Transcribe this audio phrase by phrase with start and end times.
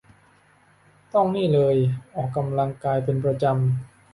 [1.13, 1.75] ต้องนี่เลย
[2.15, 3.53] ออกกำลังกายเป็นประจำ